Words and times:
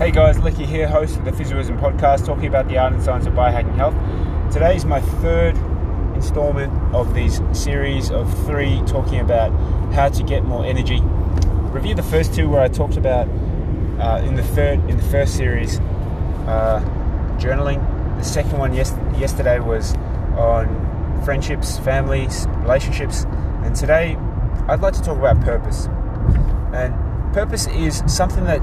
Hey 0.00 0.10
guys, 0.10 0.38
Lecky 0.38 0.64
here, 0.64 0.88
host 0.88 1.18
of 1.18 1.26
the 1.26 1.30
Physioism 1.30 1.78
podcast, 1.78 2.24
talking 2.24 2.46
about 2.46 2.68
the 2.68 2.78
art 2.78 2.94
and 2.94 3.02
science 3.02 3.26
of 3.26 3.34
biohacking 3.34 3.74
health. 3.74 3.94
Today 4.50 4.74
is 4.74 4.86
my 4.86 4.98
third 4.98 5.54
installment 6.14 6.72
of 6.94 7.12
this 7.12 7.42
series 7.52 8.10
of 8.10 8.26
three 8.46 8.80
talking 8.86 9.20
about 9.20 9.50
how 9.92 10.08
to 10.08 10.22
get 10.22 10.42
more 10.42 10.64
energy. 10.64 11.02
Review 11.02 11.94
the 11.94 12.02
first 12.02 12.32
two 12.32 12.48
where 12.48 12.62
I 12.62 12.68
talked 12.68 12.96
about 12.96 13.28
uh, 14.00 14.22
in 14.24 14.36
the 14.36 14.42
third 14.42 14.78
in 14.88 14.96
the 14.96 15.02
first 15.02 15.36
series 15.36 15.80
uh, 16.48 16.80
journaling. 17.36 17.86
The 18.16 18.24
second 18.24 18.58
one 18.58 18.72
yes, 18.72 18.94
yesterday 19.18 19.60
was 19.60 19.94
on 20.38 21.20
friendships, 21.26 21.78
families, 21.80 22.46
relationships, 22.60 23.24
and 23.64 23.76
today 23.76 24.16
I'd 24.66 24.80
like 24.80 24.94
to 24.94 25.02
talk 25.02 25.18
about 25.18 25.42
purpose. 25.42 25.88
And 26.72 26.94
purpose 27.34 27.66
is 27.66 28.02
something 28.06 28.44
that 28.44 28.62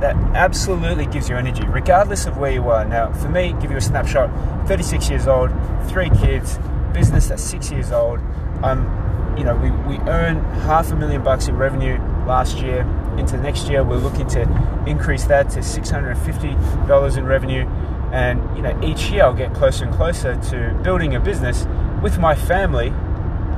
that 0.00 0.16
absolutely 0.34 1.06
gives 1.06 1.28
you 1.28 1.36
energy, 1.36 1.64
regardless 1.66 2.26
of 2.26 2.36
where 2.36 2.52
you 2.52 2.68
are. 2.68 2.84
Now, 2.84 3.12
for 3.12 3.28
me, 3.28 3.54
give 3.60 3.70
you 3.70 3.76
a 3.76 3.80
snapshot 3.80 4.30
36 4.68 5.08
years 5.10 5.26
old, 5.26 5.50
three 5.88 6.10
kids, 6.10 6.58
business 6.92 7.28
that's 7.28 7.42
six 7.42 7.70
years 7.70 7.92
old. 7.92 8.20
Um, 8.62 9.34
you 9.36 9.44
know, 9.44 9.54
we, 9.56 9.70
we 9.70 9.98
earn 10.08 10.42
half 10.62 10.90
a 10.90 10.96
million 10.96 11.22
bucks 11.22 11.48
in 11.48 11.56
revenue 11.56 11.98
last 12.26 12.58
year. 12.58 12.80
Into 13.18 13.36
next 13.38 13.68
year, 13.68 13.84
we're 13.84 13.96
looking 13.96 14.26
to 14.28 14.42
increase 14.86 15.24
that 15.24 15.50
to 15.50 15.60
$650 15.60 17.16
in 17.16 17.24
revenue. 17.24 17.66
And, 18.12 18.56
you 18.56 18.62
know, 18.62 18.78
each 18.82 19.10
year 19.10 19.24
I'll 19.24 19.34
get 19.34 19.54
closer 19.54 19.84
and 19.84 19.94
closer 19.94 20.36
to 20.50 20.78
building 20.82 21.14
a 21.14 21.20
business 21.20 21.66
with 22.02 22.18
my 22.18 22.34
family 22.34 22.92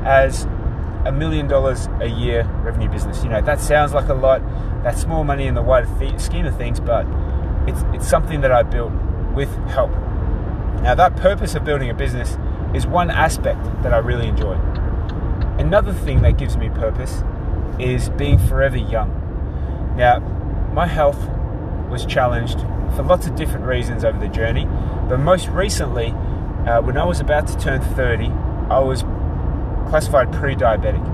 as 0.05 0.47
a 1.09 1.13
million 1.13 1.49
dollars 1.49 1.89
a 2.01 2.07
year 2.07 2.45
revenue 2.63 2.89
business. 2.89 3.25
You 3.25 3.31
know, 3.31 3.41
that 3.41 3.61
sounds 3.61 3.95
like 3.95 4.09
a 4.09 4.15
lot. 4.15 4.43
That's 4.83 5.01
small 5.01 5.25
money 5.25 5.47
in 5.47 5.55
the 5.55 5.63
wider 5.63 5.89
th- 5.99 6.21
scheme 6.21 6.45
of 6.45 6.57
things, 6.57 6.81
but 6.81 7.07
it's, 7.67 7.83
it's 7.95 8.07
something 8.07 8.43
that 8.43 8.53
I 8.53 8.63
built 8.63 8.93
with 9.35 9.49
help. 9.69 9.91
Now, 10.83 10.95
that 10.95 11.17
purpose 11.17 11.55
of 11.55 11.65
building 11.65 11.89
a 11.89 11.95
business 11.95 12.37
is 12.75 12.87
one 12.87 13.11
aspect 13.11 13.65
that 13.83 13.95
I 13.95 13.99
really 13.99 14.29
enjoy. 14.29 14.53
Another 15.59 15.95
thing 15.95 16.21
that 16.23 16.37
gives 16.37 16.59
me 16.59 16.69
purpose 16.69 17.23
is 17.81 18.11
being 18.11 18.39
forever 18.39 18.77
young. 18.77 19.11
Now, 19.97 20.19
my 20.75 20.87
health 20.87 21.19
was 21.89 22.05
challenged 22.05 22.61
for 22.97 23.03
lots 23.03 23.27
of 23.27 23.35
different 23.35 23.65
reasons 23.65 24.05
over 24.05 24.19
the 24.19 24.29
journey, 24.29 24.67
but 25.09 25.19
most 25.19 25.49
recently, 25.49 26.09
uh, 26.67 26.83
when 26.83 26.99
I 26.99 27.05
was 27.05 27.19
about 27.19 27.47
to 27.49 27.59
turn 27.59 27.81
30, 27.81 28.27
I 28.71 28.79
was 28.81 29.05
classified 29.89 30.33
pre 30.33 30.55
diabetic. 30.55 31.05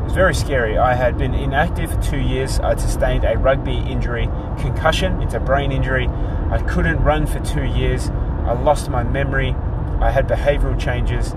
It 0.00 0.04
was 0.04 0.12
very 0.12 0.34
scary. 0.34 0.78
I 0.78 0.94
had 0.94 1.18
been 1.18 1.34
inactive 1.34 1.92
for 1.92 2.00
two 2.02 2.18
years. 2.18 2.58
I'd 2.60 2.80
sustained 2.80 3.24
a 3.24 3.36
rugby 3.36 3.76
injury, 3.76 4.26
concussion, 4.58 5.20
it's 5.22 5.34
a 5.34 5.40
brain 5.40 5.70
injury. 5.70 6.08
I 6.50 6.62
couldn't 6.66 7.02
run 7.02 7.26
for 7.26 7.40
two 7.40 7.64
years. 7.64 8.08
I 8.08 8.52
lost 8.52 8.88
my 8.88 9.02
memory. 9.02 9.54
I 10.00 10.10
had 10.10 10.26
behavioral 10.26 10.80
changes, 10.80 11.32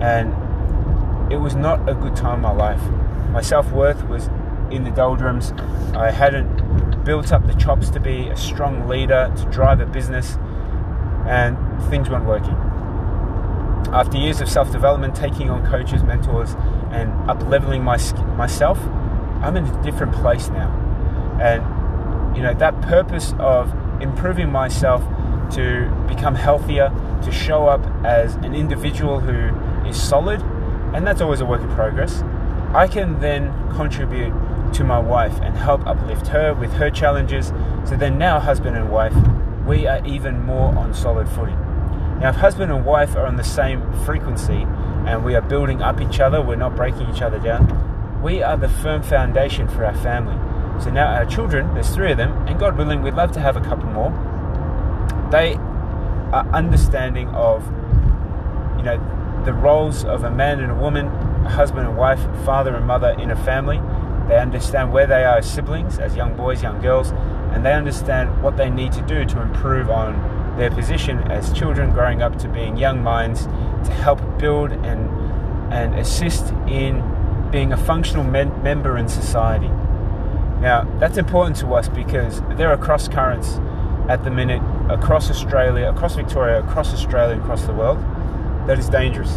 and 0.00 0.32
it 1.32 1.38
was 1.38 1.56
not 1.56 1.88
a 1.88 1.94
good 1.94 2.14
time 2.14 2.36
in 2.36 2.42
my 2.42 2.52
life. 2.52 2.82
My 3.30 3.40
self 3.40 3.72
worth 3.72 4.04
was 4.04 4.28
in 4.70 4.84
the 4.84 4.90
doldrums. 4.90 5.52
I 5.94 6.10
hadn't 6.10 7.04
built 7.04 7.32
up 7.32 7.46
the 7.46 7.54
chops 7.54 7.90
to 7.90 8.00
be 8.00 8.28
a 8.28 8.36
strong 8.36 8.86
leader, 8.86 9.32
to 9.36 9.44
drive 9.46 9.80
a 9.80 9.86
business, 9.86 10.36
and 11.26 11.56
things 11.90 12.08
weren't 12.08 12.26
working. 12.26 12.71
After 13.92 14.16
years 14.16 14.40
of 14.40 14.48
self 14.48 14.72
development, 14.72 15.14
taking 15.14 15.50
on 15.50 15.66
coaches, 15.66 16.02
mentors, 16.02 16.54
and 16.90 17.12
up 17.28 17.42
leveling 17.42 17.84
my, 17.84 17.98
myself, 18.36 18.78
I'm 19.42 19.54
in 19.56 19.66
a 19.66 19.82
different 19.82 20.14
place 20.14 20.48
now. 20.48 20.70
And, 21.40 22.36
you 22.36 22.42
know, 22.42 22.54
that 22.54 22.80
purpose 22.80 23.34
of 23.38 23.70
improving 24.00 24.50
myself 24.50 25.02
to 25.56 25.90
become 26.08 26.34
healthier, 26.34 26.88
to 27.22 27.30
show 27.30 27.66
up 27.66 27.84
as 28.02 28.36
an 28.36 28.54
individual 28.54 29.20
who 29.20 29.54
is 29.86 30.02
solid, 30.02 30.40
and 30.94 31.06
that's 31.06 31.20
always 31.20 31.42
a 31.42 31.46
work 31.46 31.60
in 31.60 31.68
progress, 31.74 32.22
I 32.72 32.88
can 32.88 33.20
then 33.20 33.52
contribute 33.74 34.32
to 34.72 34.84
my 34.84 34.98
wife 34.98 35.38
and 35.42 35.54
help 35.54 35.86
uplift 35.86 36.28
her 36.28 36.54
with 36.54 36.72
her 36.72 36.88
challenges. 36.88 37.52
So 37.84 37.96
then, 37.96 38.16
now, 38.16 38.40
husband 38.40 38.74
and 38.74 38.90
wife, 38.90 39.14
we 39.66 39.86
are 39.86 40.02
even 40.06 40.42
more 40.46 40.74
on 40.78 40.94
solid 40.94 41.28
footing. 41.28 41.71
Now, 42.22 42.28
if 42.28 42.36
husband 42.36 42.70
and 42.70 42.84
wife 42.84 43.16
are 43.16 43.26
on 43.26 43.34
the 43.34 43.42
same 43.42 43.92
frequency 44.04 44.64
and 45.08 45.24
we 45.24 45.34
are 45.34 45.40
building 45.40 45.82
up 45.82 46.00
each 46.00 46.20
other, 46.20 46.40
we're 46.40 46.54
not 46.54 46.76
breaking 46.76 47.10
each 47.12 47.20
other 47.20 47.40
down, 47.40 48.22
we 48.22 48.44
are 48.44 48.56
the 48.56 48.68
firm 48.68 49.02
foundation 49.02 49.66
for 49.66 49.84
our 49.84 49.94
family. 49.96 50.36
So 50.80 50.90
now 50.90 51.08
our 51.08 51.26
children, 51.26 51.74
there's 51.74 51.90
three 51.90 52.12
of 52.12 52.18
them, 52.18 52.30
and 52.46 52.60
God 52.60 52.78
willing, 52.78 53.02
we'd 53.02 53.14
love 53.14 53.32
to 53.32 53.40
have 53.40 53.56
a 53.56 53.60
couple 53.60 53.86
more. 53.86 54.10
They 55.32 55.54
are 56.32 56.46
understanding 56.52 57.26
of, 57.30 57.66
you 58.76 58.84
know, 58.84 59.42
the 59.44 59.52
roles 59.52 60.04
of 60.04 60.22
a 60.22 60.30
man 60.30 60.60
and 60.60 60.70
a 60.70 60.76
woman, 60.76 61.08
a 61.44 61.50
husband 61.50 61.88
and 61.88 61.96
wife, 61.96 62.20
father 62.44 62.76
and 62.76 62.86
mother 62.86 63.16
in 63.18 63.32
a 63.32 63.36
family. 63.44 63.80
They 64.28 64.38
understand 64.38 64.92
where 64.92 65.08
they 65.08 65.24
are 65.24 65.38
as 65.38 65.50
siblings, 65.50 65.98
as 65.98 66.14
young 66.14 66.36
boys, 66.36 66.62
young 66.62 66.80
girls, 66.80 67.10
and 67.50 67.66
they 67.66 67.72
understand 67.72 68.44
what 68.44 68.56
they 68.56 68.70
need 68.70 68.92
to 68.92 69.02
do 69.02 69.24
to 69.24 69.42
improve 69.42 69.90
on 69.90 70.41
their 70.56 70.70
position 70.70 71.18
as 71.30 71.52
children 71.52 71.92
growing 71.92 72.22
up 72.22 72.38
to 72.38 72.48
being 72.48 72.76
young 72.76 73.02
minds 73.02 73.46
to 73.46 73.92
help 73.92 74.20
build 74.38 74.72
and 74.72 75.10
and 75.72 75.94
assist 75.94 76.52
in 76.68 77.02
being 77.50 77.72
a 77.72 77.76
functional 77.76 78.24
men- 78.24 78.62
member 78.62 78.98
in 78.98 79.08
society. 79.08 79.68
Now, 80.60 80.86
that's 80.98 81.16
important 81.16 81.56
to 81.56 81.74
us 81.74 81.88
because 81.88 82.42
there 82.56 82.70
are 82.70 82.76
cross 82.76 83.08
currents 83.08 83.58
at 84.08 84.22
the 84.22 84.30
minute 84.30 84.62
across 84.90 85.30
Australia, 85.30 85.88
across 85.88 86.14
Victoria, 86.14 86.62
across 86.62 86.92
Australia, 86.92 87.40
across 87.40 87.64
the 87.64 87.72
world 87.72 87.98
that 88.66 88.78
is 88.78 88.88
dangerous. 88.88 89.36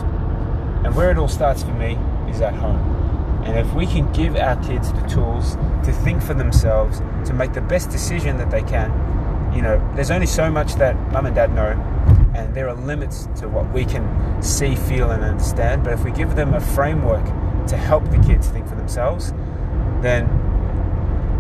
And 0.84 0.96
where 0.96 1.10
it 1.10 1.18
all 1.18 1.28
starts 1.28 1.64
for 1.64 1.72
me 1.72 1.98
is 2.30 2.42
at 2.42 2.54
home. 2.54 3.42
And 3.44 3.58
if 3.58 3.74
we 3.74 3.86
can 3.86 4.12
give 4.12 4.36
our 4.36 4.56
kids 4.64 4.92
the 4.94 5.02
tools 5.08 5.56
to 5.84 5.92
think 5.92 6.22
for 6.22 6.34
themselves, 6.34 7.00
to 7.26 7.34
make 7.34 7.54
the 7.54 7.62
best 7.62 7.90
decision 7.90 8.38
that 8.38 8.52
they 8.52 8.64
can, 8.64 8.92
you 9.56 9.62
know, 9.62 9.82
there's 9.96 10.12
only 10.12 10.28
so 10.28 10.52
much 10.52 10.76
that 10.76 10.96
mum 11.14 11.26
and 11.26 11.34
dad 11.34 11.54
know, 11.54 11.72
and 12.36 12.54
there 12.54 12.68
are 12.68 12.76
limits 12.76 13.30
to 13.38 13.48
what 13.48 13.72
we 13.72 13.86
can 13.86 14.42
see, 14.44 14.76
feel, 14.76 15.12
and 15.12 15.24
understand. 15.24 15.84
But 15.84 15.94
if 15.94 16.04
we 16.04 16.12
give 16.12 16.36
them 16.36 16.54
a 16.54 16.60
framework 16.60 17.26
to 17.68 17.78
help 17.78 18.04
the 18.12 18.18
kids 18.18 18.50
think 18.50 18.68
for 18.68 18.76
themselves, 18.76 19.32
then 20.02 20.26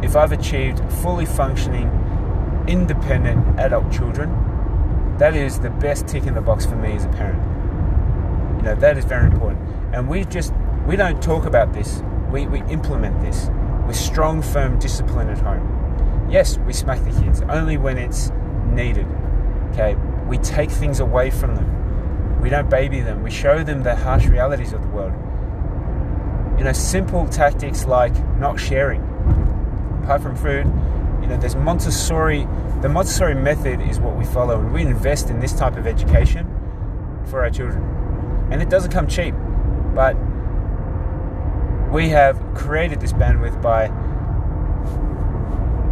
if 0.02 0.16
I've 0.16 0.32
achieved 0.32 0.80
fully 1.02 1.26
functioning, 1.26 1.92
independent 2.68 3.60
adult 3.60 3.92
children, 3.92 4.30
that 5.18 5.36
is 5.36 5.60
the 5.60 5.70
best 5.70 6.08
tick 6.08 6.26
in 6.26 6.34
the 6.34 6.42
box 6.42 6.66
for 6.66 6.76
me 6.76 6.94
as 6.94 7.06
a 7.06 7.10
parent. 7.10 7.42
You 8.58 8.64
know, 8.64 8.76
that 8.76 8.98
is 8.98 9.04
very 9.04 9.26
important. 9.26 9.62
And 9.94 10.08
we 10.08 10.24
just, 10.24 10.54
we 10.88 10.96
don't 10.96 11.22
talk 11.22 11.46
about 11.46 11.74
this, 11.74 12.02
we, 12.32 12.48
we 12.48 12.62
implement 12.64 13.22
this 13.22 13.50
with 13.86 13.96
strong, 13.96 14.42
firm 14.42 14.80
discipline 14.80 15.30
at 15.30 15.40
home. 15.40 15.75
Yes, 16.30 16.58
we 16.60 16.74
smack 16.74 17.04
the 17.04 17.22
kids 17.22 17.42
only 17.50 17.78
when 17.78 17.98
it's 17.98 18.32
needed. 18.66 19.08
Okay, 19.72 19.96
we 20.28 20.38
take 20.40 20.72
things 20.72 21.00
away 21.00 21.30
from 21.30 21.56
them. 21.56 22.42
We 22.42 22.50
don't 22.50 22.70
baby 22.70 23.02
them. 23.02 23.24
We 23.24 23.32
show 23.32 23.64
them 23.64 23.84
the 23.84 23.96
harsh 23.96 24.26
realities 24.26 24.74
of 24.74 24.82
the 24.82 24.88
world. 24.90 25.14
You 26.58 26.64
know, 26.64 26.74
simple 26.74 27.28
tactics 27.28 27.86
like 27.86 28.14
not 28.38 28.60
sharing. 28.60 29.02
Apart 30.04 30.22
from 30.22 30.36
food, 30.36 30.66
you 31.22 31.28
know, 31.28 31.38
there's 31.38 31.56
Montessori. 31.56 32.48
The 32.82 32.90
Montessori 32.90 33.36
method 33.36 33.82
is 33.82 34.00
what 34.00 34.16
we 34.16 34.26
follow, 34.26 34.60
and 34.60 34.72
we 34.72 34.82
invest 34.82 35.30
in 35.30 35.40
this 35.40 35.54
type 35.54 35.76
of 35.76 35.88
education 35.88 36.48
for 37.26 37.42
our 37.42 37.50
children. 37.50 37.84
And 38.52 38.62
it 38.62 38.70
doesn't 38.70 38.92
come 38.92 39.08
cheap, 39.08 39.34
but 39.94 40.16
we 41.92 42.10
have 42.10 42.40
created 42.54 43.00
this 43.00 43.14
bandwidth 43.14 43.62
by 43.62 43.88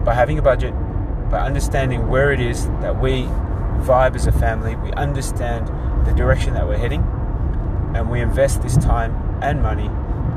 by 0.04 0.14
having 0.14 0.38
a 0.38 0.42
budget, 0.42 0.74
by 1.30 1.40
understanding 1.40 2.08
where 2.10 2.32
it 2.32 2.40
is 2.40 2.68
that 2.82 3.00
we 3.02 3.24
vibe 3.84 4.16
as 4.16 4.28
a 4.28 4.32
family, 4.32 4.76
we 4.76 4.92
understand 4.94 5.68
the 6.06 6.14
direction 6.14 6.54
that 6.54 6.68
we're 6.68 6.78
heading, 6.78 7.02
and 7.96 8.10
we 8.10 8.22
invest 8.22 8.62
this 8.62 8.78
time 8.78 9.16
and 9.42 9.62
money, 9.62 9.88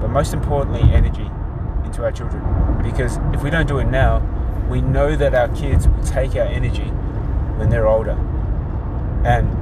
but 0.01 0.09
most 0.09 0.33
importantly, 0.33 0.83
energy 0.93 1.31
into 1.85 2.05
our 2.05 2.13
children. 2.13 2.43
Because 2.83 3.19
if 3.33 3.43
we 3.43 3.51
don't 3.51 3.67
do 3.67 3.79
it 3.79 3.87
now, 3.87 4.21
we 4.69 4.81
know 4.81 5.17
that 5.17 5.35
our 5.35 5.49
kids 5.49 5.87
will 5.89 6.05
take 6.05 6.35
our 6.37 6.47
energy 6.47 6.91
when 7.57 7.71
they're 7.71 7.87
older. 7.87 8.19
And 9.25 9.57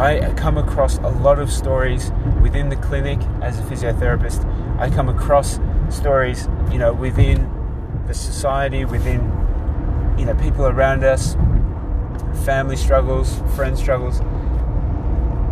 I 0.00 0.32
come 0.34 0.56
across 0.56 0.98
a 0.98 1.08
lot 1.08 1.38
of 1.38 1.52
stories 1.52 2.10
within 2.42 2.70
the 2.70 2.76
clinic 2.76 3.20
as 3.42 3.58
a 3.58 3.62
physiotherapist. 3.62 4.44
I 4.78 4.88
come 4.88 5.08
across 5.08 5.60
stories, 5.90 6.48
you 6.70 6.78
know, 6.78 6.92
within 6.94 7.50
the 8.10 8.14
society, 8.14 8.84
within 8.84 9.20
you 10.18 10.24
know 10.24 10.34
people 10.34 10.66
around 10.66 11.04
us, 11.04 11.36
family 12.44 12.76
struggles, 12.76 13.40
friend 13.54 13.78
struggles, 13.78 14.18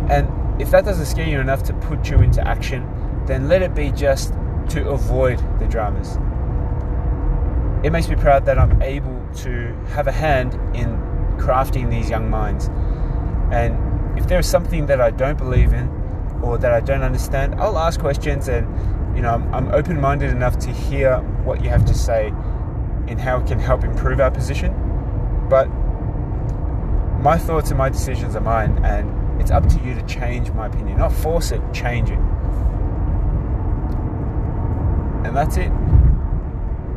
and 0.09 0.27
if 0.61 0.69
that 0.71 0.83
doesn't 0.83 1.05
scare 1.05 1.27
you 1.27 1.39
enough 1.39 1.63
to 1.63 1.73
put 1.73 2.09
you 2.09 2.19
into 2.19 2.45
action, 2.45 2.85
then 3.27 3.47
let 3.47 3.61
it 3.61 3.73
be 3.73 3.91
just 3.91 4.33
to 4.67 4.89
avoid 4.89 5.39
the 5.59 5.67
dramas. 5.67 6.17
It 7.81 7.91
makes 7.91 8.09
me 8.09 8.17
proud 8.17 8.45
that 8.45 8.59
I'm 8.59 8.81
able 8.81 9.25
to 9.37 9.73
have 9.93 10.07
a 10.07 10.11
hand 10.11 10.53
in 10.75 10.89
crafting 11.37 11.89
these 11.89 12.09
young 12.09 12.29
minds. 12.29 12.69
And 13.53 14.19
if 14.19 14.27
there 14.27 14.39
is 14.39 14.47
something 14.47 14.85
that 14.87 14.99
I 14.99 15.11
don't 15.11 15.37
believe 15.37 15.71
in 15.71 15.87
or 16.43 16.57
that 16.57 16.73
I 16.73 16.81
don't 16.81 17.03
understand, 17.03 17.55
I'll 17.55 17.77
ask 17.77 18.01
questions 18.01 18.49
and 18.49 18.67
you 19.19 19.23
know 19.23 19.33
I'm, 19.33 19.53
I'm 19.53 19.67
open 19.73 19.99
minded 19.99 20.29
enough 20.29 20.57
to 20.59 20.71
hear 20.71 21.17
what 21.43 21.61
you 21.61 21.67
have 21.67 21.83
to 21.87 21.93
say 21.93 22.27
and 23.09 23.19
how 23.19 23.41
it 23.41 23.47
can 23.47 23.59
help 23.59 23.83
improve 23.83 24.21
our 24.21 24.31
position. 24.31 24.73
But 25.49 25.65
my 27.19 27.37
thoughts 27.37 27.69
and 27.69 27.77
my 27.77 27.89
decisions 27.89 28.37
are 28.37 28.41
mine, 28.41 28.79
and 28.85 29.41
it's 29.41 29.51
up 29.51 29.67
to 29.67 29.79
you 29.83 29.93
to 29.93 30.01
change 30.03 30.51
my 30.51 30.67
opinion, 30.67 30.99
not 30.99 31.11
force 31.11 31.51
it, 31.51 31.61
change 31.73 32.09
it. 32.09 32.17
And 35.27 35.35
that's 35.35 35.57
it. 35.57 35.73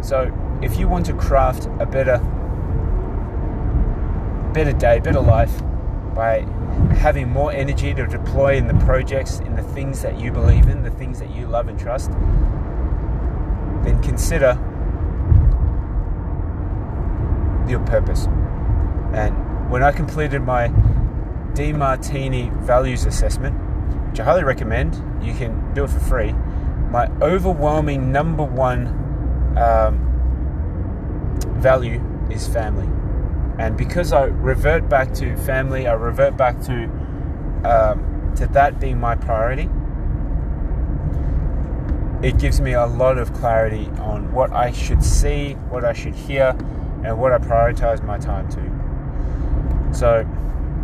So, 0.00 0.30
if 0.62 0.78
you 0.78 0.86
want 0.86 1.06
to 1.06 1.14
craft 1.14 1.66
a 1.80 1.86
better 1.86 2.18
better 4.54 4.72
day, 4.72 5.00
better 5.00 5.20
life 5.20 5.60
by 6.14 6.40
having 6.96 7.28
more 7.28 7.52
energy 7.52 7.94
to 7.94 8.06
deploy 8.06 8.56
in 8.56 8.66
the 8.66 8.74
projects, 8.84 9.40
in 9.40 9.56
the 9.56 9.62
things 9.62 10.02
that 10.02 10.20
you 10.20 10.30
believe 10.30 10.68
in, 10.68 10.82
the 10.82 10.90
things 10.90 11.18
that 11.18 11.30
you 11.34 11.46
love 11.46 11.68
and 11.68 11.78
trust, 11.78 12.10
then 13.82 14.00
consider 14.02 14.58
your 17.68 17.80
purpose. 17.86 18.26
And 19.12 19.70
when 19.70 19.82
I 19.82 19.92
completed 19.92 20.42
my 20.42 20.68
Demartini 21.54 22.52
values 22.62 23.06
assessment, 23.06 23.56
which 24.10 24.20
I 24.20 24.24
highly 24.24 24.44
recommend, 24.44 24.94
you 25.24 25.34
can 25.34 25.72
do 25.74 25.84
it 25.84 25.90
for 25.90 26.00
free. 26.00 26.32
My 26.90 27.10
overwhelming 27.20 28.12
number 28.12 28.42
one 28.42 28.86
um, 29.56 30.08
value 31.60 32.02
is 32.30 32.46
family. 32.46 32.88
And 33.58 33.76
because 33.76 34.12
I 34.12 34.24
revert 34.24 34.88
back 34.88 35.12
to 35.14 35.36
family, 35.36 35.86
I 35.86 35.92
revert 35.92 36.36
back 36.36 36.60
to 36.62 36.84
um, 37.64 38.32
to 38.36 38.46
that 38.48 38.80
being 38.80 38.98
my 38.98 39.14
priority. 39.14 39.68
It 42.22 42.38
gives 42.38 42.60
me 42.60 42.72
a 42.72 42.86
lot 42.86 43.18
of 43.18 43.32
clarity 43.34 43.86
on 44.00 44.32
what 44.32 44.52
I 44.52 44.70
should 44.72 45.02
see, 45.02 45.54
what 45.70 45.84
I 45.84 45.92
should 45.92 46.14
hear, 46.14 46.56
and 47.04 47.18
what 47.18 47.32
I 47.32 47.38
prioritize 47.38 48.02
my 48.04 48.18
time 48.18 48.48
to. 48.50 49.94
So 49.96 50.26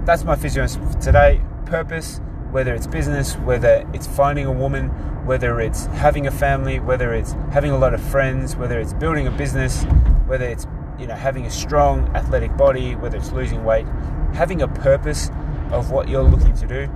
that's 0.05 0.25
my 0.25 0.37
physio 0.37 0.67
today. 1.00 1.41
Purpose, 1.64 2.21
whether 2.50 2.75
it's 2.75 2.87
business, 2.87 3.35
whether 3.37 3.88
it's 3.93 4.06
finding 4.06 4.47
a 4.47 4.53
woman, 4.53 4.88
whether 5.26 5.61
it's 5.61 5.87
having 5.87 6.26
a 6.26 6.31
family, 6.31 6.81
whether 6.81 7.12
it's 7.14 7.32
having 7.53 7.71
a 7.71 7.79
lot 7.79 7.94
of 7.94 8.00
friends, 8.00 8.56
whether 8.56 8.79
it's 8.81 8.93
building 8.94 9.26
a 9.26 9.31
business, 9.31 9.85
whether 10.26 10.47
it's 10.47 10.67
you 10.99 11.06
know 11.06 11.15
having 11.15 11.47
a 11.47 11.50
strong 11.50 12.09
athletic 12.15 12.56
body, 12.56 12.95
whether 12.97 13.17
it's 13.17 13.33
losing 13.33 13.65
weight, 13.65 13.87
having 14.35 14.62
a 14.62 14.69
purpose 14.69 15.31
of 15.71 15.91
what 15.91 16.09
you're 16.09 16.23
looking 16.23 16.55
to 16.55 16.67
do 16.67 16.91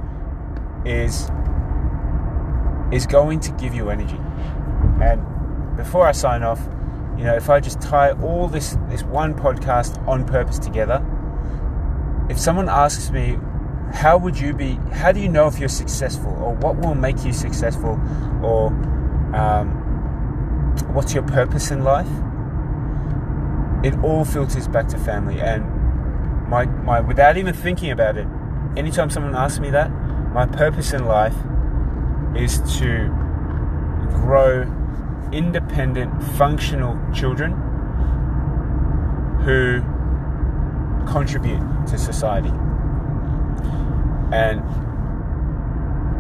is 0.85 1.31
is 2.93 3.07
going 3.07 3.41
to 3.41 3.53
give 3.53 3.75
you 3.75 3.91
energy. 3.91 4.19
And 5.01 5.77
before 5.77 6.07
I 6.07 6.13
sign 6.13 6.43
off, 6.43 6.61
you 7.17 7.25
know, 7.25 7.35
if 7.35 7.49
I 7.49 7.61
just 7.61 7.81
tie 7.81 8.13
all 8.13 8.49
this 8.49 8.77
this 8.89 9.03
one 9.03 9.35
podcast 9.35 10.07
on 10.07 10.27
purpose 10.27 10.59
together, 10.59 11.05
if 12.29 12.39
someone 12.39 12.69
asks 12.69 13.11
me 13.11 13.39
how 13.93 14.17
would 14.17 14.39
you 14.39 14.55
be 14.55 14.75
how 14.93 15.13
do 15.13 15.21
you 15.21 15.29
know 15.29 15.47
if 15.47 15.59
you're 15.59 15.69
successful 15.69 16.33
or 16.43 16.55
what 16.55 16.77
will 16.77 16.95
make 16.95 17.23
you 17.25 17.33
successful 17.33 18.01
or 18.43 18.69
um, 19.35 19.69
what's 20.95 21.13
your 21.13 21.23
purpose 21.25 21.71
in 21.71 21.85
life 21.85 22.09
it 23.83 23.95
all 24.03 24.25
filters 24.25 24.69
back 24.69 24.89
to 24.89 24.99
family. 24.99 25.41
And 25.41 25.65
my, 26.49 26.67
my 26.67 27.01
without 27.01 27.37
even 27.37 27.55
thinking 27.55 27.91
about 27.91 28.17
it, 28.17 28.27
anytime 28.77 29.11
someone 29.11 29.35
asks 29.35 29.59
me 29.59 29.71
that, 29.71 29.91
my 30.33 30.47
purpose 30.47 30.93
in 30.93 31.05
life 31.07 31.37
is 32.37 32.59
to 32.79 33.09
grow 34.11 34.63
independent, 35.33 36.23
functional 36.35 36.99
children 37.13 37.53
who 39.45 39.81
contribute 41.11 41.61
to 41.89 41.99
society. 41.99 42.53
And 44.33 44.63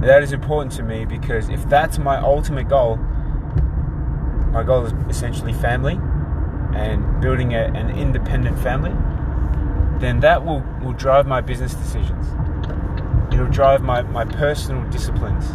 that 0.03 0.23
is 0.23 0.33
important 0.33 0.73
to 0.73 0.83
me 0.83 1.05
because 1.05 1.49
if 1.49 1.67
that's 1.69 1.99
my 1.99 2.19
ultimate 2.19 2.69
goal, 2.69 2.97
my 4.51 4.63
goal 4.65 4.85
is 4.87 4.93
essentially 5.09 5.53
family 5.53 5.99
and 6.75 7.21
building 7.21 7.55
a, 7.55 7.65
an 7.75 7.91
independent 7.91 8.59
family, 8.59 8.93
then 10.01 10.21
that 10.21 10.45
will, 10.45 10.61
will 10.83 10.93
drive 10.93 11.27
my 11.27 11.41
business 11.41 11.75
decisions. 11.75 12.27
It'll 13.33 13.49
drive 13.49 13.83
my, 13.83 14.03
my 14.03 14.25
personal 14.25 14.89
disciplines. 14.91 15.47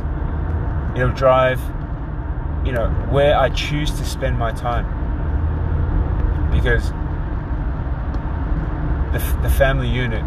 It'll 0.97 1.13
drive, 1.13 1.59
you 2.65 2.71
know, 2.71 2.89
where 3.09 3.37
I 3.37 3.49
choose 3.49 3.91
to 3.91 4.05
spend 4.05 4.37
my 4.37 4.51
time. 4.51 4.85
Because 6.51 6.89
the, 9.13 9.41
the 9.41 9.49
family 9.49 9.89
unit 9.89 10.23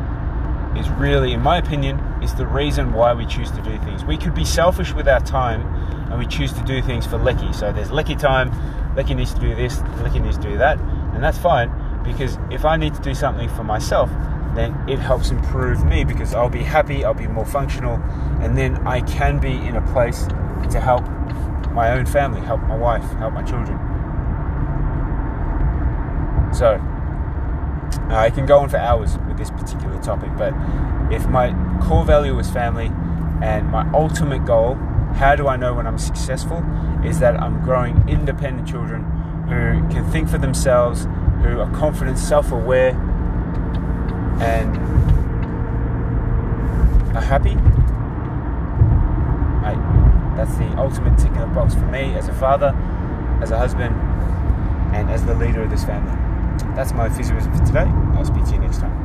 is 0.77 0.89
really, 0.91 1.33
in 1.33 1.41
my 1.41 1.59
opinion, 1.59 1.99
is 2.23 2.35
the 2.35 2.47
reason 2.47 2.93
why 2.93 3.13
we 3.15 3.27
choose 3.27 3.51
to 3.53 3.63
do 3.63 3.79
things. 3.79 4.05
We 4.05 4.17
could 4.17 4.35
be 4.35 4.45
selfish 4.45 4.93
with 4.93 5.09
our 5.09 5.21
time 5.21 5.63
and 6.11 6.19
we 6.19 6.27
choose 6.27 6.53
to 6.53 6.63
do 6.63 6.83
things 6.83 7.07
for 7.07 7.17
Lecky. 7.17 7.53
So 7.53 7.73
there's 7.73 7.91
Lecky 7.91 8.15
time, 8.15 8.53
Lecky 8.97 9.15
needs 9.15 9.33
to 9.35 9.41
do 9.41 9.55
this, 9.55 9.81
Lecky 10.03 10.19
needs 10.19 10.37
to 10.39 10.43
do 10.43 10.59
that, 10.59 10.79
and 11.15 11.23
that's 11.23 11.39
fine 11.39 11.71
because 12.03 12.39
if 12.51 12.65
I 12.65 12.77
need 12.77 12.95
to 12.95 13.01
do 13.01 13.15
something 13.15 13.49
for 13.51 13.65
myself, 13.65 14.11
then 14.55 14.75
it 14.89 14.99
helps 14.99 15.31
improve 15.31 15.85
me 15.85 16.05
because 16.05 16.35
I'll 16.35 16.51
be 16.51 16.63
happy, 16.63 17.05
I'll 17.05 17.15
be 17.15 17.29
more 17.29 17.47
functional, 17.47 17.95
and 18.41 18.57
then 18.57 18.87
I 18.87 19.01
can 19.03 19.39
be 19.39 19.53
in 19.53 19.77
a 19.77 19.93
place 19.93 20.27
to 20.71 20.81
help 20.81 21.07
my 21.73 21.93
own 21.93 22.07
family, 22.07 22.41
help 22.41 22.61
my 22.63 22.77
wife, 22.77 23.05
help 23.13 23.33
my 23.33 23.43
children. 23.43 23.79
So, 26.53 26.81
uh, 28.11 28.17
I 28.17 28.31
can 28.31 28.45
go 28.47 28.59
on 28.59 28.69
for 28.69 28.79
hours 28.79 29.19
with 29.29 29.39
this 29.39 29.51
particular 29.51 30.01
topic, 30.03 30.31
but 30.37 30.53
if 31.13 31.27
my 31.29 31.53
core 31.87 32.05
value 32.05 32.39
is 32.39 32.51
family 32.51 32.91
and 33.43 33.71
my 33.71 33.89
ultimate 33.93 34.45
goal 34.45 34.75
how 35.15 35.37
do 35.37 35.49
I 35.49 35.57
know 35.57 35.75
when 35.75 35.87
I'm 35.87 35.99
successful? 35.99 36.65
Is 37.05 37.19
that 37.21 37.41
I'm 37.41 37.63
growing 37.63 38.09
independent 38.09 38.69
children 38.69 39.05
who 39.49 39.87
can 39.93 40.09
think 40.11 40.29
for 40.29 40.39
themselves, 40.39 41.05
who 41.43 41.61
are 41.61 41.71
confident, 41.73 42.19
self 42.19 42.53
aware, 42.53 42.91
and 44.41 44.77
are 47.17 47.23
happy. 47.23 47.57
I, 49.67 49.75
that's 50.37 50.57
the 50.57 50.67
ultimate 50.79 51.19
tick 51.19 51.33
in 51.33 51.41
the 51.41 51.47
box 51.47 51.75
for 51.75 51.87
me 51.87 52.15
as 52.15 52.29
a 52.29 52.35
father, 52.35 52.75
as 53.43 53.51
a 53.51 53.59
husband, 53.59 53.95
and 54.95 55.11
as 55.11 55.25
the 55.25 55.35
leader 55.35 55.63
of 55.63 55.71
this 55.71 55.85
family. 55.85 56.17
That's 56.75 56.93
my 56.93 57.09
physical 57.09 57.41
for 57.41 57.65
today. 57.65 57.91
I'll 58.15 58.25
speak 58.25 58.45
to 58.47 58.53
you 58.53 58.59
next 58.59 58.79
time. 58.79 58.97